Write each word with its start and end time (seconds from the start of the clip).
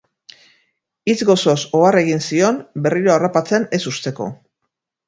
Hitz 1.11 1.17
gozoz 1.31 1.55
ohar 1.81 1.99
egin 2.01 2.25
zion 2.31 2.59
berriro 2.89 3.17
harrapatzen 3.19 3.71
ez 3.79 3.83
uzteko. 3.95 4.33